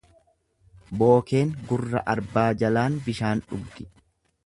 Bookeen 1.01 1.53
gurra 1.73 2.03
arbaa 2.17 2.49
jalaan 2.65 3.01
bishaan 3.11 3.49
dhugdi. 3.53 3.91